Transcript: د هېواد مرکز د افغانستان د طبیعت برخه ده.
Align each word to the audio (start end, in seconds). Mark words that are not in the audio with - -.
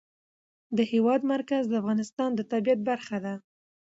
د 0.77 0.79
هېواد 0.91 1.21
مرکز 1.33 1.63
د 1.67 1.73
افغانستان 1.81 2.29
د 2.35 2.41
طبیعت 2.51 2.79
برخه 2.89 3.17
ده. 3.25 3.33